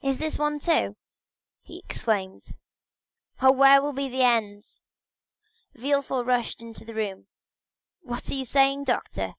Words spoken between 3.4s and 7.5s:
"Oh, where will be the end?" Villefort rushed into the room.